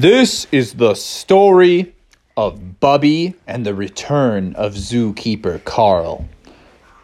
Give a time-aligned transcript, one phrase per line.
[0.00, 1.94] This is the story
[2.34, 6.26] of Bubby and the return of zookeeper Carl.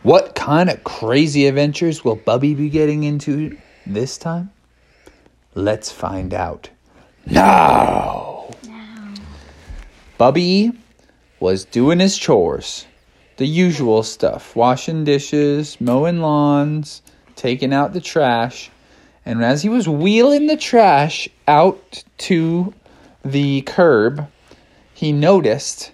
[0.02, 4.50] What kind of crazy adventures will Bubby be getting into this time?
[5.54, 6.70] Let's find out
[7.26, 8.48] now.
[10.16, 10.72] Bubby
[11.38, 12.86] was doing his chores,
[13.36, 17.02] the usual stuff washing dishes, mowing lawns,
[17.34, 18.70] taking out the trash.
[19.26, 22.72] And as he was wheeling the trash out to
[23.30, 24.28] the curb,
[24.94, 25.92] he noticed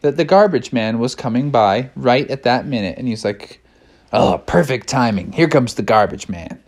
[0.00, 2.98] that the garbage man was coming by right at that minute.
[2.98, 3.60] And he's like,
[4.12, 5.32] Oh, perfect timing.
[5.32, 6.62] Here comes the garbage man.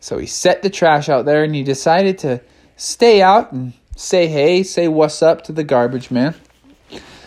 [0.00, 2.40] So he set the trash out there and he decided to
[2.76, 6.34] stay out and say hey, say what's up to the garbage man.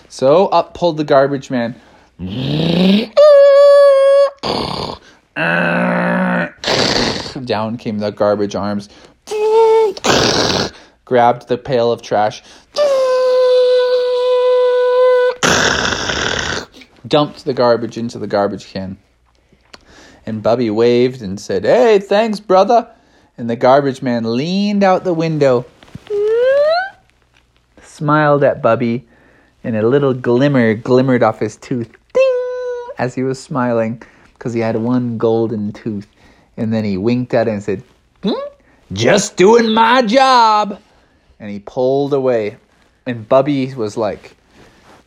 [0.09, 1.75] So up pulled the garbage man.
[7.45, 8.89] Down came the garbage arms.
[11.11, 12.41] Grabbed the pail of trash.
[17.05, 18.97] Dumped the garbage into the garbage can.
[20.25, 22.89] And Bubby waved and said, Hey, thanks, brother.
[23.37, 25.65] And the garbage man leaned out the window,
[27.81, 29.05] smiled at Bubby,
[29.65, 31.93] and a little glimmer glimmered off his tooth.
[32.13, 32.85] Ding!
[32.97, 34.01] As he was smiling,
[34.35, 36.07] because he had one golden tooth.
[36.55, 37.83] And then he winked at it and said,
[38.23, 38.31] hmm?
[38.93, 40.79] Just doing my job.
[41.41, 42.57] And he pulled away.
[43.07, 44.37] And Bubby was like,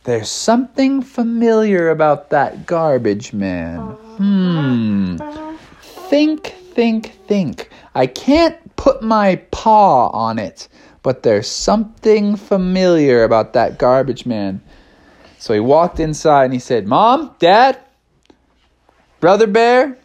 [0.03, 3.79] There's something familiar about that garbage man.
[3.79, 5.17] Hmm.
[6.09, 7.69] Think, think, think.
[7.95, 10.67] I can't put my paw on it,
[11.03, 14.61] but there's something familiar about that garbage man.
[15.39, 17.79] So he walked inside and he said, Mom, Dad,
[19.21, 19.97] Brother Bear,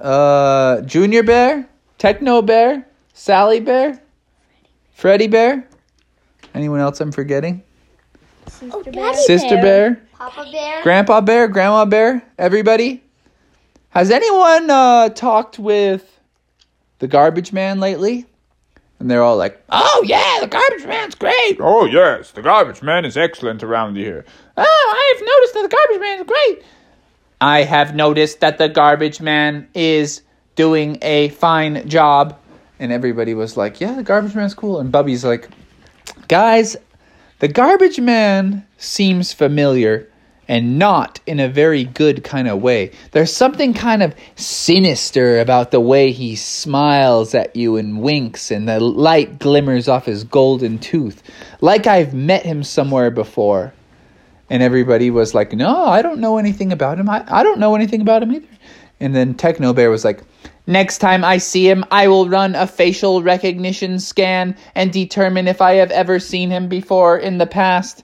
[0.00, 1.68] uh, Junior Bear,
[1.98, 4.00] Techno Bear, Sally Bear,
[4.94, 5.68] Freddy Bear.
[6.54, 7.62] Anyone else I'm forgetting?
[8.70, 10.82] Oh, Daddy Sister Bear, Papa Bear.
[10.82, 13.02] Grandpa Bear, Grandma Bear, everybody.
[13.90, 16.20] Has anyone uh, talked with
[17.00, 18.26] the garbage man lately?
[18.98, 23.04] And they're all like, "Oh yeah, the garbage man's great." Oh, yes, the garbage man
[23.04, 24.24] is excellent around here.
[24.56, 26.64] Oh, I've noticed that the garbage man is great.
[27.40, 30.22] I have noticed that the garbage man is
[30.54, 32.38] doing a fine job.
[32.78, 34.80] And everybody was like, yeah, the garbage man's cool.
[34.80, 35.48] And Bubby's like,
[36.28, 36.76] guys,
[37.38, 40.08] the garbage man seems familiar
[40.48, 42.92] and not in a very good kind of way.
[43.12, 48.68] There's something kind of sinister about the way he smiles at you and winks, and
[48.68, 51.22] the light glimmers off his golden tooth,
[51.60, 53.72] like I've met him somewhere before.
[54.50, 57.08] And everybody was like, No, I don't know anything about him.
[57.08, 58.46] I, I don't know anything about him either.
[59.00, 60.22] And then Techno Bear was like,
[60.66, 65.60] Next time I see him, I will run a facial recognition scan and determine if
[65.60, 68.02] I have ever seen him before in the past.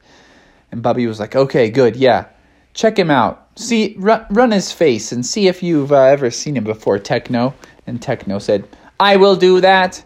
[0.71, 2.27] And Bubby was like, Okay, good, yeah.
[2.75, 3.49] Check him out.
[3.57, 7.55] See, run, run his face and see if you've uh, ever seen him before, Techno.
[7.87, 8.69] And Techno said,
[9.01, 10.05] I will do that.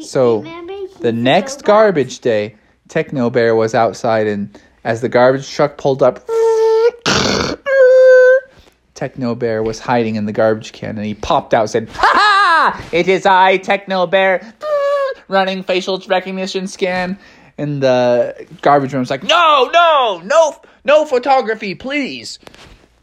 [0.00, 0.42] So
[1.00, 2.56] the next garbage day,
[2.88, 6.26] Techno Bear was outside, and as the garbage truck pulled up,
[8.96, 12.10] Techno Bear was hiding in the garbage can, and he popped out, and said, "Ha
[12.12, 12.88] ha!
[12.90, 14.54] It is I, Techno Bear,
[15.28, 17.18] running facial recognition scan."
[17.58, 22.38] And the garbage man was like, "No, no, no, no photography, please."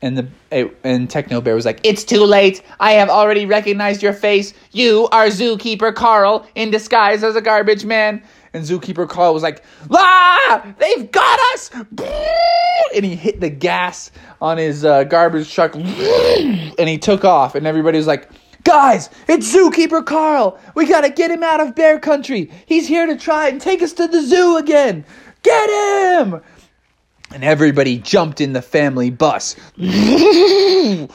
[0.01, 2.61] And the and Techno Bear was like, "It's too late.
[2.79, 4.53] I have already recognized your face.
[4.71, 8.21] You are Zookeeper Carl in disguise as a garbage man."
[8.53, 11.71] And Zookeeper Carl was like, "Ah, they've got us!"
[12.95, 17.55] And he hit the gas on his uh, garbage truck, and he took off.
[17.55, 18.29] And everybody was like,
[18.63, 20.59] "Guys, it's Zookeeper Carl.
[20.75, 22.51] We gotta get him out of Bear Country.
[22.67, 25.05] He's here to try and take us to the zoo again.
[25.41, 26.41] Get him!"
[27.33, 29.55] And everybody jumped in the family bus.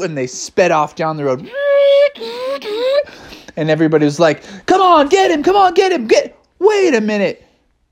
[0.00, 1.50] And they sped off down the road.
[3.58, 6.38] And everybody was like, come on, get him, come on, get him, get.
[6.60, 7.44] Wait a minute.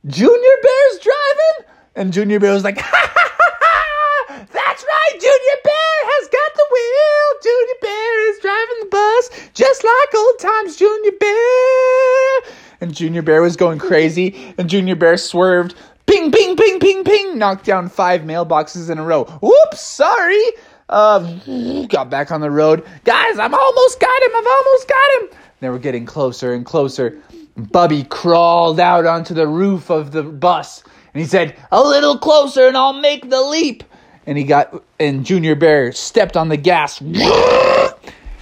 [0.06, 1.72] Junior Bear's driving?
[1.96, 4.46] And Junior Bear was like, ha ha ha ha!
[4.52, 7.40] That's right, Junior Bear has got the wheel.
[7.42, 12.54] Junior Bear is driving the bus just like old times, Junior Bear.
[12.80, 15.74] And Junior Bear was going crazy, and Junior Bear swerved.
[16.06, 17.38] Ping, ping, ping, ping, ping.
[17.38, 19.22] Knocked down five mailboxes in a row.
[19.42, 20.44] Oops, sorry.
[20.88, 22.86] Um, got back on the road.
[23.02, 24.30] Guys, I've almost got him.
[24.36, 25.38] I've almost got him.
[25.60, 27.18] They were getting closer and closer.
[27.56, 32.66] Bubby crawled out onto the roof of the bus and he said, A little closer
[32.66, 33.84] and I'll make the leap.
[34.26, 37.00] And he got, and Junior Bear stepped on the gas.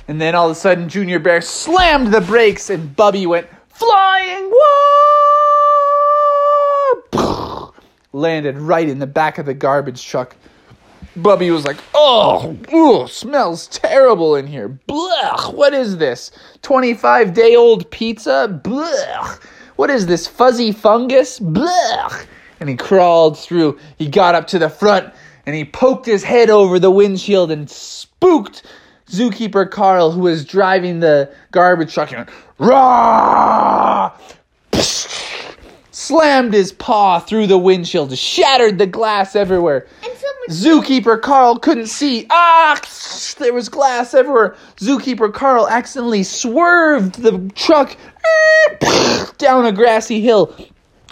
[0.07, 4.53] And then all of a sudden, Junior Bear slammed the brakes and Bubby went flying.
[8.13, 10.37] Landed right in the back of the garbage truck.
[11.17, 14.69] Bubby was like, oh, ooh, smells terrible in here.
[14.89, 16.31] Blech, what is this?
[16.63, 18.61] 25 day old pizza?
[18.65, 19.43] Blech.
[19.77, 21.39] What is this fuzzy fungus?
[21.39, 22.27] Blech.
[22.61, 23.79] And he crawled through.
[23.97, 25.13] He got up to the front
[25.47, 28.63] and he poked his head over the windshield and spooked
[29.09, 32.13] zookeeper Carl, who was driving the garbage truck.
[32.13, 32.29] And
[32.59, 34.17] Rah!
[35.91, 39.87] Slammed his paw through the windshield, shattered the glass everywhere.
[40.51, 42.27] Zookeeper Carl couldn't see.
[42.31, 42.81] Ah!
[43.39, 44.57] There was glass everywhere.
[44.77, 47.97] Zookeeper Carl accidentally swerved the truck
[49.39, 50.55] down a grassy hill.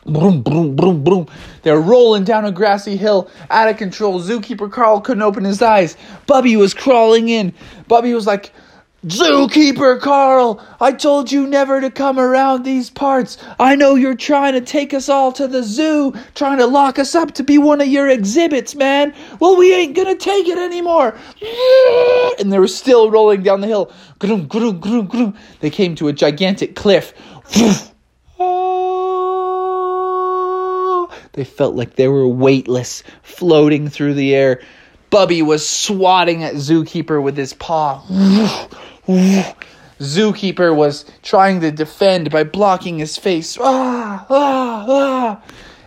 [0.05, 1.29] Boom, boom, boom, boom.
[1.63, 4.21] They're rolling down a grassy hill, out of control.
[4.21, 5.97] Zookeeper Carl couldn't open his eyes.
[6.27, 7.55] Bubby was crawling in.
[7.87, 8.53] Bubby was like,
[9.05, 13.37] Zookeeper Carl, I told you never to come around these parts.
[13.59, 17.17] I know you're trying to take us all to the zoo, trying to lock us
[17.17, 19.13] up to be one of your exhibits, man.
[19.41, 21.19] Well, we ain't gonna take it anymore.
[22.39, 23.91] And they were still rolling down the hill.
[25.61, 27.13] They came to a gigantic cliff.
[31.33, 34.61] They felt like they were weightless, floating through the air.
[35.11, 38.03] Bubby was swatting at Zookeeper with his paw.
[39.07, 43.57] Zookeeper was trying to defend by blocking his face.
[43.61, 45.43] Ah, ah, ah.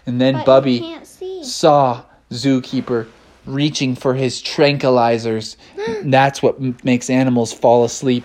[0.05, 1.43] And then but Bubby you can't see.
[1.43, 3.07] saw Zookeeper
[3.45, 5.55] reaching for his tranquilizers.
[6.03, 8.23] That's what m- makes animals fall asleep.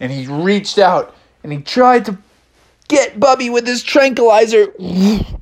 [0.00, 2.18] And he reached out and he tried to
[2.88, 4.72] get Bubby with his tranquilizer.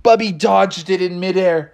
[0.02, 1.73] Bubby dodged it in midair.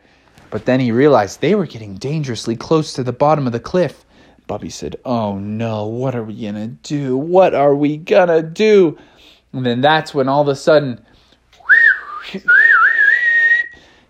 [0.51, 4.05] But then he realized they were getting dangerously close to the bottom of the cliff.
[4.53, 7.17] Bubby said, Oh no, what are we gonna do?
[7.17, 8.99] What are we gonna do?
[9.55, 11.03] And then that's when all of a sudden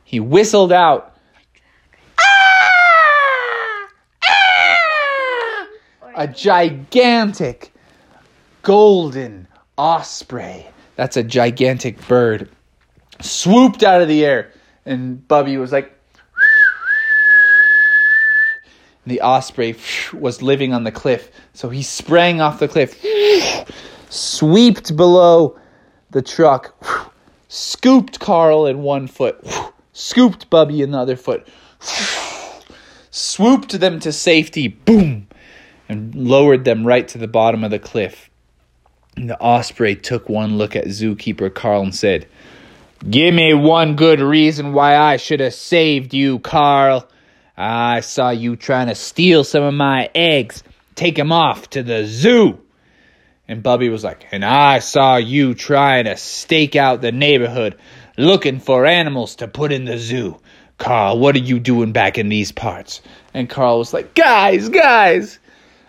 [0.03, 1.17] he whistled out.
[2.19, 3.89] Ah!
[4.25, 5.69] Ah!
[6.17, 7.73] A gigantic
[8.63, 9.47] golden
[9.79, 10.67] osprey.
[10.97, 12.51] That's a gigantic bird.
[13.21, 14.51] Swooped out of the air.
[14.85, 15.97] And Bubby was like,
[19.07, 19.77] the osprey
[20.13, 21.31] was living on the cliff.
[21.55, 23.01] So he sprang off the cliff,
[24.09, 25.59] sweeped below
[26.11, 26.75] the truck,
[27.49, 29.45] scooped Carl in one foot,
[29.93, 31.47] scooped Bubby in the other foot,
[33.11, 35.27] swooped them to safety, boom,
[35.89, 38.31] and lowered them right to the bottom of the cliff.
[39.17, 42.27] And the osprey took one look at zookeeper Carl and said,
[43.11, 47.09] Give me one good reason why I should have saved you, Carl.
[47.57, 50.63] I saw you trying to steal some of my eggs,
[50.95, 52.59] take 'em off to the zoo.
[53.49, 57.77] And Bubby was like, And I saw you trying to stake out the neighborhood,
[58.17, 60.39] looking for animals to put in the zoo.
[60.79, 63.03] Carl, what are you doing back in these parts?
[63.35, 65.39] And Carl was like, Guys, guys,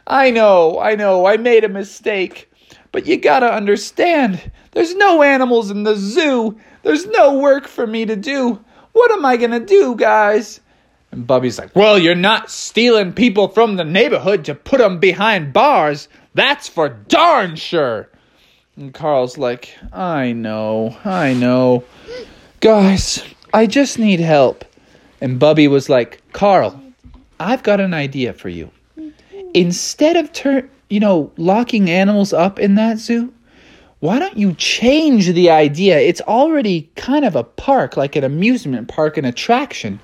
[0.05, 2.51] I know, I know, I made a mistake.
[2.91, 6.57] But you gotta understand, there's no animals in the zoo.
[6.83, 8.63] There's no work for me to do.
[8.91, 10.59] What am I gonna do, guys?
[11.13, 15.53] And Bubby's like, Well, you're not stealing people from the neighborhood to put them behind
[15.53, 16.07] bars.
[16.33, 18.09] That's for darn sure.
[18.75, 21.83] And Carl's like, I know, I know.
[22.61, 24.65] Guys, I just need help.
[25.21, 26.81] And Bubby was like, Carl,
[27.39, 28.71] I've got an idea for you.
[29.53, 33.31] Instead of turn, you know, locking animals up in that zoo,
[33.99, 35.99] why don't you change the idea?
[35.99, 39.99] It's already kind of a park, like an amusement park, an attraction.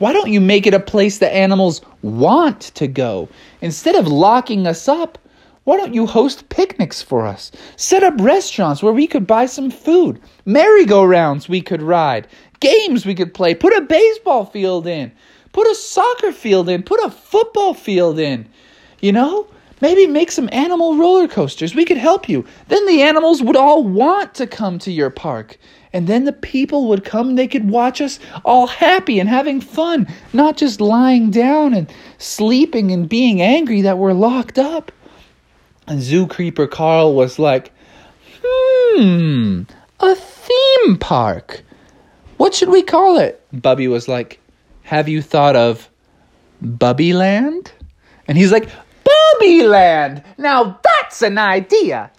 [0.00, 3.28] Why don't you make it a place that animals want to go?
[3.60, 5.18] Instead of locking us up,
[5.64, 7.52] why don't you host picnics for us?
[7.76, 12.26] Set up restaurants where we could buy some food, merry-go-rounds we could ride,
[12.60, 15.12] games we could play, put a baseball field in,
[15.52, 18.48] put a soccer field in, put a football field in.
[19.00, 19.48] You know?
[19.82, 21.74] Maybe make some animal roller coasters.
[21.74, 22.46] We could help you.
[22.68, 25.58] Then the animals would all want to come to your park.
[25.92, 30.06] And then the people would come, they could watch us all happy and having fun,
[30.32, 34.92] not just lying down and sleeping and being angry that we're locked up.
[35.88, 37.72] And Zoo Creeper Carl was like,
[38.40, 39.62] hmm,
[39.98, 41.62] a theme park.
[42.36, 43.44] What should we call it?
[43.52, 44.38] Bubby was like,
[44.82, 45.90] have you thought of
[46.62, 47.72] Bubbyland?
[48.28, 48.68] And he's like,
[49.04, 50.24] Bubbyland!
[50.38, 52.10] Now that's an idea!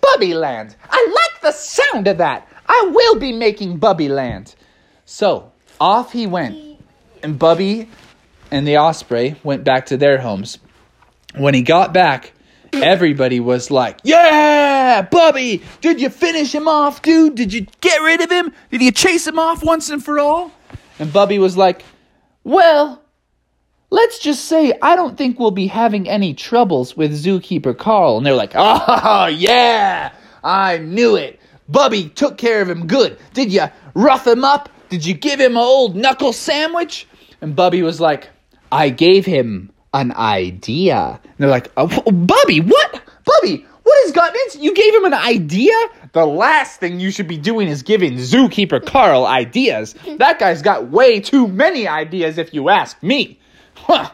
[0.00, 0.74] Bubbyland!
[0.90, 2.46] I like the sound of that!
[2.70, 4.54] I will be making Bubby land.
[5.04, 5.50] So,
[5.80, 6.56] off he went.
[7.20, 7.88] And Bubby
[8.52, 10.58] and the osprey went back to their homes.
[11.34, 12.32] When he got back,
[12.72, 17.34] everybody was like, Yeah, Bubby, did you finish him off, dude?
[17.34, 18.52] Did you get rid of him?
[18.70, 20.52] Did you chase him off once and for all?
[21.00, 21.84] And Bubby was like,
[22.44, 23.02] Well,
[23.90, 28.16] let's just say I don't think we'll be having any troubles with zookeeper Carl.
[28.16, 30.12] And they're like, Oh, yeah,
[30.44, 31.39] I knew it.
[31.70, 33.18] Bubby took care of him good.
[33.32, 34.68] Did you rough him up?
[34.88, 37.06] Did you give him an old knuckle sandwich?
[37.40, 38.28] And Bubby was like,
[38.72, 41.20] I gave him an idea.
[41.22, 43.02] And they're like, oh, oh, Bubby, what?
[43.24, 44.74] Bubby, what has gotten into you?
[44.74, 45.74] Gave him an idea?
[46.12, 49.94] The last thing you should be doing is giving zookeeper Carl ideas.
[50.18, 53.38] That guy's got way too many ideas, if you ask me.
[53.74, 54.10] Huh.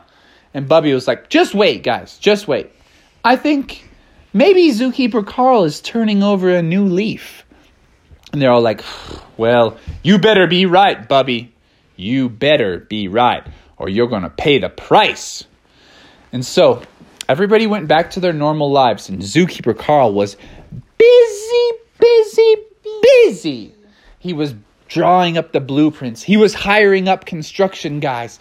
[0.52, 2.70] And Bubby was like, just wait, guys, just wait.
[3.25, 3.88] I think
[4.34, 7.44] maybe zookeeper Carl is turning over a new leaf.
[8.36, 8.84] And they're all like,
[9.38, 11.54] well, you better be right, Bubby.
[11.96, 13.42] You better be right,
[13.78, 15.44] or you're going to pay the price.
[16.34, 16.82] And so
[17.30, 20.36] everybody went back to their normal lives, and Zookeeper Carl was
[20.98, 22.56] busy, busy,
[23.00, 23.74] busy.
[24.18, 24.54] He was
[24.86, 26.22] drawing up the blueprints.
[26.22, 28.38] He was hiring up construction guys.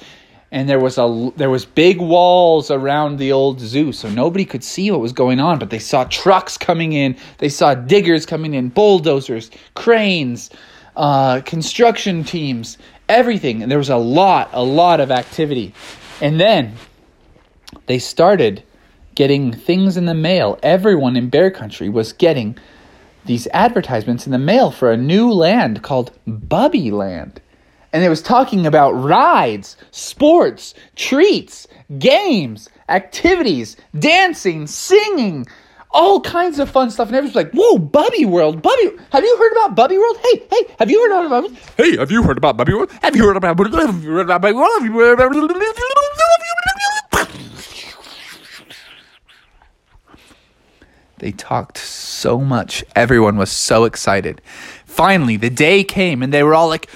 [0.56, 4.64] And there was a there was big walls around the old zoo, so nobody could
[4.64, 5.60] see what was going on.
[5.60, 10.50] But they saw trucks coming in, they saw diggers coming in, bulldozers, cranes,
[10.96, 12.78] uh, construction teams,
[13.10, 13.64] everything.
[13.64, 15.74] And there was a lot, a lot of activity.
[16.22, 16.76] And then
[17.88, 18.64] they started
[19.14, 20.58] getting things in the mail.
[20.64, 22.58] Everyone in Bear Country was getting
[23.26, 27.42] these advertisements in the mail for a new land called Bubby Land.
[27.96, 31.66] And it was talking about rides, sports, treats,
[31.98, 35.46] games, activities, dancing, singing,
[35.92, 37.08] all kinds of fun stuff.
[37.08, 40.18] And everyone's like, whoa, Bubby World, Bubby, have you heard about Bubby World?
[40.22, 41.58] Hey, hey, have you heard about Bubby?
[41.78, 42.92] Hey, have you heard about Bubby World?
[43.02, 45.52] Have you heard about Have you heard about Bubby World?
[51.20, 52.84] They talked so much.
[52.94, 54.42] Everyone was so excited.
[54.86, 56.90] Finally, the day came and they were all like,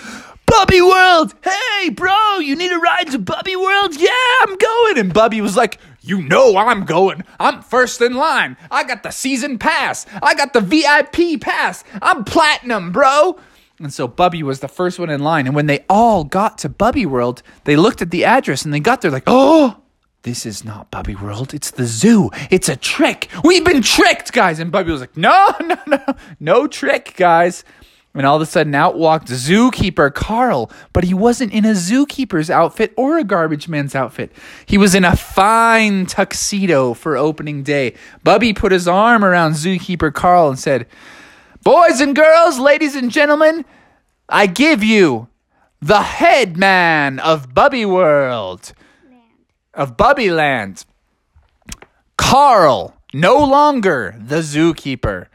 [0.49, 1.35] Bubby World!
[1.43, 3.95] Hey, bro, you need a ride to Bubby World?
[3.99, 4.09] Yeah,
[4.41, 4.97] I'm going.
[4.97, 7.23] And Bubby was like, You know I'm going.
[7.39, 8.57] I'm first in line.
[8.71, 10.05] I got the season pass.
[10.23, 11.83] I got the VIP pass.
[12.01, 13.39] I'm platinum, bro.
[13.79, 15.45] And so Bubby was the first one in line.
[15.45, 18.79] And when they all got to Bubby World, they looked at the address and they
[18.79, 19.77] got there like, Oh,
[20.23, 21.53] this is not Bubby World.
[21.53, 22.31] It's the zoo.
[22.49, 23.29] It's a trick.
[23.43, 24.59] We've been tricked, guys.
[24.59, 26.05] And Bubby was like, No, no, no,
[26.39, 27.63] no trick, guys.
[28.15, 32.49] And all of a sudden out walked zookeeper Carl, but he wasn't in a zookeeper's
[32.49, 34.31] outfit or a garbage man's outfit.
[34.65, 37.93] He was in a fine tuxedo for opening day.
[38.23, 40.87] Bubby put his arm around zookeeper Carl and said,
[41.63, 43.63] Boys and girls, ladies and gentlemen,
[44.27, 45.27] I give you
[45.81, 48.73] the head man of Bubby World,
[49.73, 50.85] of Bubby Land.
[52.17, 55.27] Carl, no longer the zookeeper.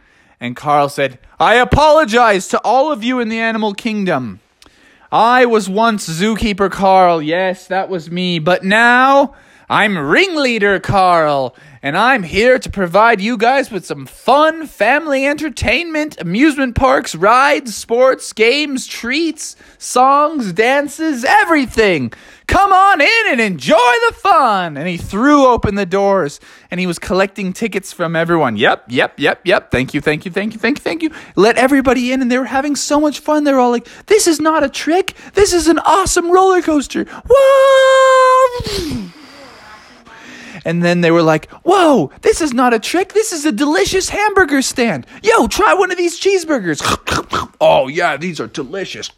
[0.45, 4.41] And Carl said, I apologize to all of you in the animal kingdom.
[5.11, 7.23] I was once zookeeper Carl.
[7.23, 8.39] Yes, that was me.
[8.41, 9.37] But now
[9.68, 11.56] I'm ringleader Carl.
[11.85, 17.76] And I'm here to provide you guys with some fun family entertainment, amusement parks, rides,
[17.76, 22.11] sports, games, treats, songs, dances, everything.
[22.47, 23.76] Come on in and enjoy
[24.09, 24.78] the fun.
[24.78, 26.40] And he threw open the doors
[26.71, 28.56] and he was collecting tickets from everyone.
[28.56, 29.71] Yep, yep, yep, yep.
[29.71, 31.11] Thank you, thank you, thank you, thank you, thank you.
[31.37, 33.44] Let everybody in and they were having so much fun.
[33.44, 35.12] They were all like, this is not a trick.
[35.35, 37.04] This is an awesome roller coaster.
[37.28, 39.11] Whoa!
[40.64, 43.12] And then they were like, whoa, this is not a trick.
[43.12, 45.06] This is a delicious hamburger stand.
[45.23, 46.80] Yo, try one of these cheeseburgers.
[47.61, 49.11] oh, yeah, these are delicious.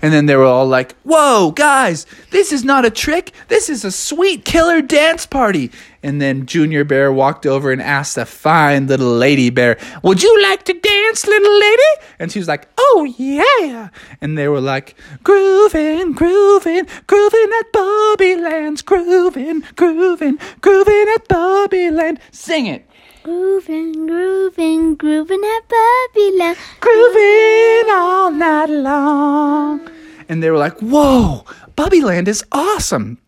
[0.00, 3.32] And then they were all like, whoa, guys, this is not a trick.
[3.48, 5.70] This is a sweet killer dance party.
[6.02, 10.42] And then Junior Bear walked over and asked a fine little lady bear, Would you
[10.42, 11.92] like to dance, little lady?
[12.18, 13.88] And she was like, Oh, yeah.
[14.20, 21.90] And they were like, Grooving, grooving, grooving at Bobby Land's, grooving, grooving, grooving at Bobby
[21.90, 22.18] Land.
[22.32, 22.88] Sing it.
[23.22, 26.58] Grooving, grooving, grooving at Bubby Land.
[26.80, 29.88] grooving all night long.
[30.28, 31.44] And they were like, whoa,
[31.76, 33.18] Bubbyland is awesome.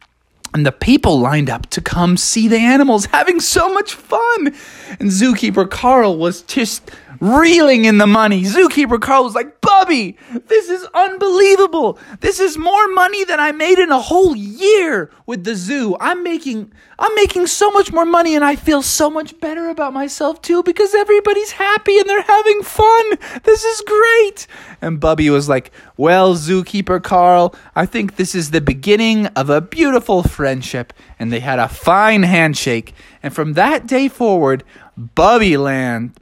[0.54, 4.54] And the people lined up to come see the animals having so much fun.
[5.00, 8.42] And zookeeper Carl was just reeling in the money.
[8.42, 9.75] Zookeeper Carl was like, Bubby!
[9.85, 10.16] Bubby,
[10.47, 11.99] this is unbelievable.
[12.21, 15.94] This is more money than I made in a whole year with the zoo.
[16.00, 19.92] I'm making I'm making so much more money and I feel so much better about
[19.92, 23.04] myself too because everybody's happy and they're having fun.
[23.42, 24.47] This is great.
[24.80, 29.61] And Bubby was like, "Well, zookeeper Carl, I think this is the beginning of a
[29.61, 32.94] beautiful friendship." And they had a fine handshake.
[33.23, 34.64] And from that day forward,
[34.99, 36.12] Bubbyland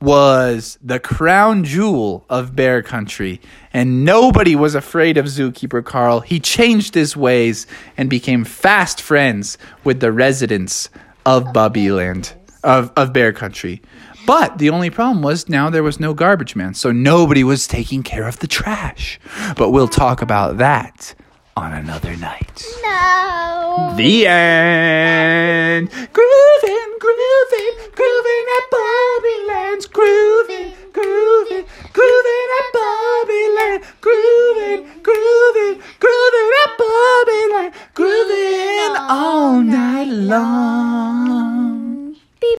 [0.00, 3.40] was the crown jewel of bear country
[3.72, 6.20] and nobody was afraid of zookeeper carl.
[6.20, 10.90] He changed his ways and became fast friends with the residents
[11.26, 13.82] of bubbyland of, of bear country.
[14.26, 18.02] But the only problem was now there was no garbage man so nobody was taking
[18.02, 19.20] care of the trash.
[19.56, 21.14] But we'll talk about that
[21.56, 22.64] on another night.
[22.82, 23.94] No.
[23.96, 25.88] the end.
[26.12, 26.83] Grooving,
[27.14, 36.70] grooving, grooving at Bobby Land's grooving, grooving, grooving at Bobby Land, grooving, grooving, grooving at
[36.78, 41.73] Bobby Land, grooving all night long.